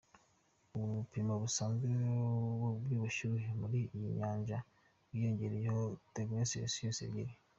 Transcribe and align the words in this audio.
Ubu 0.75 0.83
ibipimo 0.95 1.33
bisanzwe 1.43 1.85
by’ubushyuhe 2.83 3.49
muri 3.59 3.77
iyi 3.95 4.09
Nyanja 4.17 4.57
byiyongereyeho 5.07 5.81
dogere 6.13 6.49
celsius 6.51 6.99
ebyiri. 7.07 7.33